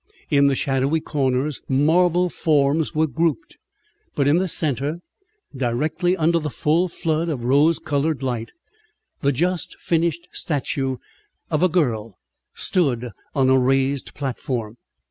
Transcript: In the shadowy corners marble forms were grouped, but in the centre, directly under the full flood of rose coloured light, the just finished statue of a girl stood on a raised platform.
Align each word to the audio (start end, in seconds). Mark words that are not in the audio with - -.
In 0.31 0.47
the 0.47 0.55
shadowy 0.55 0.99
corners 0.99 1.61
marble 1.69 2.27
forms 2.27 2.95
were 2.95 3.05
grouped, 3.05 3.59
but 4.15 4.27
in 4.27 4.37
the 4.37 4.47
centre, 4.47 4.97
directly 5.55 6.17
under 6.17 6.39
the 6.39 6.49
full 6.49 6.87
flood 6.87 7.29
of 7.29 7.43
rose 7.45 7.77
coloured 7.77 8.23
light, 8.23 8.51
the 9.21 9.31
just 9.31 9.79
finished 9.79 10.27
statue 10.31 10.97
of 11.51 11.61
a 11.61 11.69
girl 11.69 12.17
stood 12.55 13.11
on 13.35 13.51
a 13.51 13.59
raised 13.59 14.15
platform. 14.15 14.77